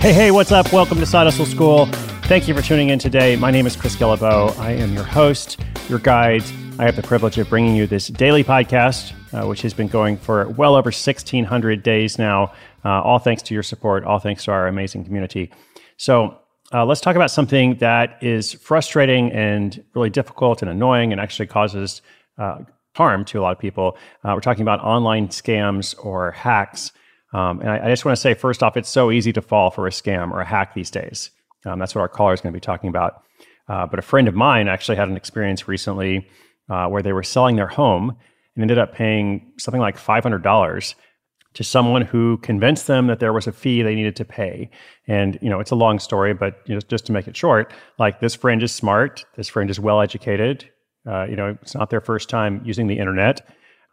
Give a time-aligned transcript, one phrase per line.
[0.00, 0.72] Hey, hey, what's up?
[0.72, 1.86] Welcome to Side Hustle School.
[2.26, 3.34] Thank you for tuning in today.
[3.34, 4.56] My name is Chris Guillebeau.
[4.58, 5.58] I am your host,
[5.88, 6.44] your guide.
[6.78, 10.16] I have the privilege of bringing you this daily podcast, uh, which has been going
[10.16, 12.52] for well over 1,600 days now.
[12.84, 15.50] Uh, all thanks to your support, all thanks to our amazing community.
[15.96, 16.38] So,
[16.72, 21.46] uh, let's talk about something that is frustrating and really difficult and annoying and actually
[21.46, 22.02] causes
[22.38, 22.58] uh,
[22.94, 23.96] harm to a lot of people.
[24.24, 26.92] Uh, we're talking about online scams or hacks.
[27.32, 29.70] Um, and I, I, just want to say, first off, it's so easy to fall
[29.70, 31.30] for a scam or a hack these days.
[31.64, 33.22] Um, that's what our caller is going to be talking about.
[33.68, 36.28] Uh, but a friend of mine actually had an experience recently
[36.70, 38.16] uh, where they were selling their home
[38.54, 40.94] and ended up paying something like $500
[41.54, 44.70] to someone who convinced them that there was a fee they needed to pay.
[45.08, 47.72] And, you know, it's a long story, but you know, just to make it short,
[47.98, 50.70] like this friend is smart, this friend is well educated.
[51.08, 53.48] Uh, you know, it's not their first time using the internet.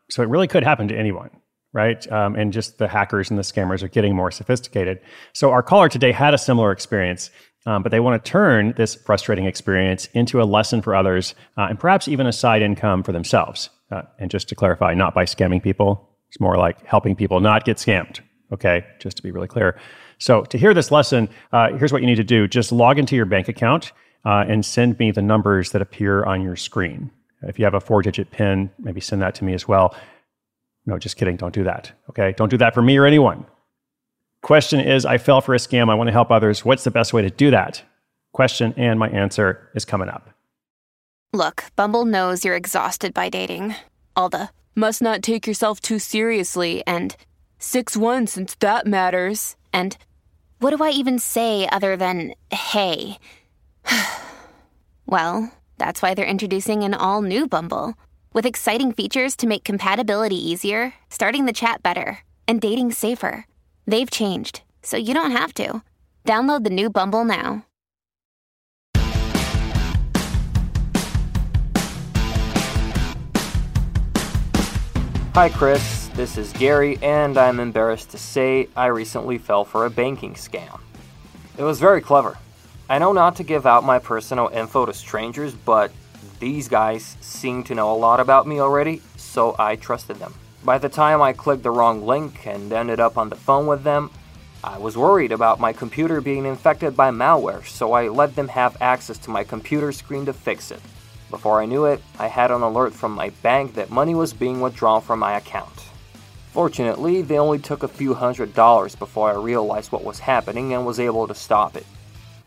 [0.09, 1.29] So it really could happen to anyone
[1.73, 2.09] right?
[2.11, 4.99] Um, and just the hackers and the scammers are getting more sophisticated.
[5.33, 7.31] So our caller today had a similar experience,
[7.65, 11.67] um, but they want to turn this frustrating experience into a lesson for others uh,
[11.69, 13.69] and perhaps even a side income for themselves.
[13.91, 17.65] Uh, and just to clarify, not by scamming people, it's more like helping people not
[17.65, 18.19] get scammed.
[18.51, 19.79] Okay, just to be really clear.
[20.19, 23.15] So to hear this lesson, uh, here's what you need to do: just log into
[23.15, 23.91] your bank account
[24.25, 27.11] uh, and send me the numbers that appear on your screen.
[27.41, 29.95] If you have a four-digit PIN, maybe send that to me as well.
[30.85, 31.37] No, just kidding.
[31.37, 31.91] Don't do that.
[32.09, 32.33] Okay.
[32.37, 33.45] Don't do that for me or anyone.
[34.41, 35.89] Question is I fell for a scam.
[35.89, 36.65] I want to help others.
[36.65, 37.81] What's the best way to do that?
[38.33, 40.29] Question and my answer is coming up.
[41.31, 43.75] Look, Bumble knows you're exhausted by dating.
[44.15, 47.15] All the must not take yourself too seriously and
[47.59, 49.55] 6 1 since that matters.
[49.71, 49.97] And
[50.59, 53.17] what do I even say other than hey?
[55.05, 57.95] well, that's why they're introducing an all new Bumble.
[58.35, 63.45] With exciting features to make compatibility easier, starting the chat better, and dating safer.
[63.85, 65.83] They've changed, so you don't have to.
[66.25, 67.63] Download the new Bumble now.
[75.35, 76.09] Hi, Chris.
[76.15, 80.79] This is Gary, and I'm embarrassed to say I recently fell for a banking scam.
[81.55, 82.39] It was very clever.
[82.89, 85.91] I know not to give out my personal info to strangers, but
[86.43, 90.33] these guys seem to know a lot about me already, so I trusted them.
[90.65, 93.85] By the time I clicked the wrong link and ended up on the phone with
[93.85, 94.11] them,
[94.61, 98.75] I was worried about my computer being infected by malware, so I let them have
[98.81, 100.81] access to my computer screen to fix it.
[101.29, 104.59] Before I knew it, I had an alert from my bank that money was being
[104.59, 105.85] withdrawn from my account.
[106.51, 110.85] Fortunately, they only took a few hundred dollars before I realized what was happening and
[110.85, 111.85] was able to stop it.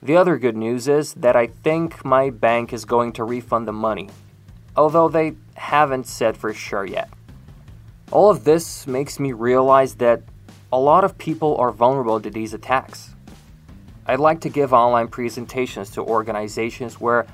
[0.02, 3.72] The other good news is that I think my bank is going to refund the
[3.72, 4.10] money,
[4.76, 7.08] although they haven't said for sure yet.
[8.12, 10.22] All of this makes me realize that
[10.70, 13.14] a lot of people are vulnerable to these attacks.
[14.06, 17.26] I'd like to give online presentations to organizations where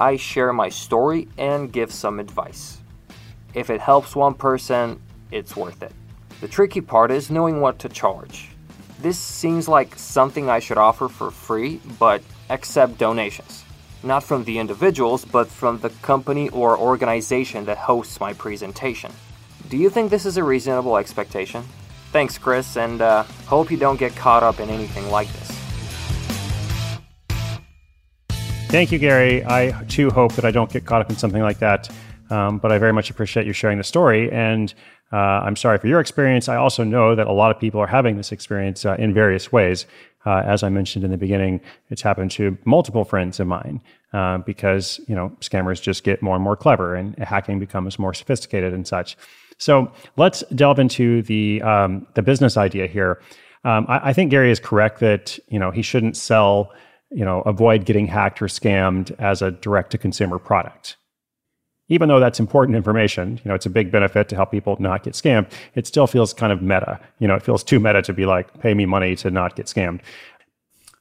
[0.00, 2.82] I share my story and give some advice.
[3.54, 5.00] If it helps one person,
[5.30, 5.92] it's worth it.
[6.40, 8.50] The tricky part is knowing what to charge.
[9.00, 13.64] This seems like something I should offer for free, but accept donations.
[14.02, 19.12] Not from the individuals, but from the company or organization that hosts my presentation.
[19.68, 21.62] Do you think this is a reasonable expectation?
[22.10, 25.48] Thanks, Chris, and uh, hope you don't get caught up in anything like this.
[28.68, 29.44] Thank you, Gary.
[29.44, 31.88] I too hope that I don't get caught up in something like that.
[32.30, 34.30] Um, but I very much appreciate you sharing the story.
[34.30, 34.74] And
[35.12, 36.48] Uh, I'm sorry for your experience.
[36.48, 39.50] I also know that a lot of people are having this experience uh, in various
[39.50, 39.86] ways.
[40.26, 43.80] Uh, as I mentioned in the beginning, it's happened to multiple friends of mine
[44.12, 48.12] uh, because you know scammers just get more and more clever and hacking becomes more
[48.12, 49.16] sophisticated and such.
[49.58, 53.22] So let's delve into the um, the business idea here.
[53.64, 56.72] Um, I, I think Gary is correct that you know he shouldn't sell
[57.10, 60.96] you know avoid getting hacked or scammed as a direct to consumer product
[61.88, 65.02] even though that's important information, you know, it's a big benefit to help people not
[65.02, 65.50] get scammed.
[65.74, 67.00] It still feels kind of meta.
[67.18, 69.66] You know, it feels too meta to be like, pay me money to not get
[69.66, 70.00] scammed.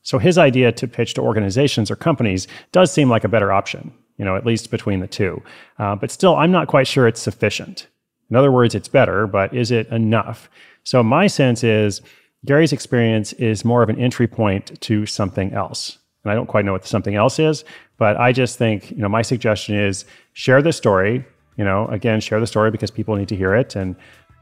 [0.04, 3.94] So his idea to pitch to organizations or companies does seem like a better option,
[4.18, 5.42] you know, at least between the two.
[5.78, 7.88] Uh, but still, I'm not quite sure it's sufficient.
[8.30, 10.50] In other words, it's better, but is it enough?
[10.84, 12.02] So my sense is
[12.46, 15.98] Gary's experience is more of an entry point to something else.
[16.28, 17.64] And I don't quite know what something else is,
[17.98, 20.04] but I just think, you know, my suggestion is
[20.34, 21.26] share the story.
[21.56, 23.78] You know, again, share the story because people need to hear it.
[23.78, 23.96] And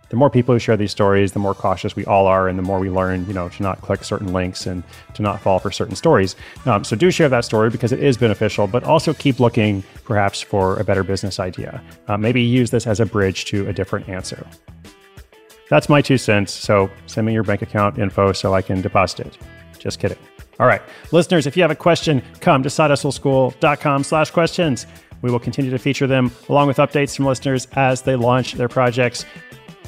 [0.10, 2.64] the more people who share these stories, the more cautious we all are, and the
[2.64, 4.84] more we learn, you know, to not click certain links and
[5.14, 6.36] to not fall for certain stories.
[6.66, 10.42] Um, so do share that story because it is beneficial, but also keep looking perhaps
[10.42, 11.84] for a better business idea.
[12.08, 14.46] Uh, maybe use this as a bridge to a different answer.
[15.70, 16.52] That's my two cents.
[16.52, 19.38] So send me your bank account info so I can deposit it.
[19.78, 20.18] Just kidding.
[20.60, 20.82] All right,
[21.12, 24.86] listeners, if you have a question, come to sidehustleschool.com slash questions.
[25.22, 28.70] We will continue to feature them along with updates from listeners as they launch their
[28.70, 29.26] projects.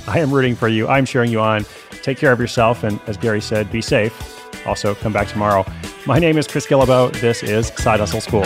[0.07, 0.87] I am rooting for you.
[0.87, 1.65] I'm cheering you on.
[2.01, 2.83] Take care of yourself.
[2.83, 4.65] And as Gary said, be safe.
[4.65, 5.65] Also, come back tomorrow.
[6.05, 7.11] My name is Chris Guillebeau.
[7.19, 8.45] This is Side Hustle School.